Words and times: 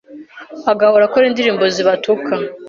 agahora 0.71 1.03
akora 1.05 1.23
indirimbo 1.27 1.63
zibatuka 1.75 2.33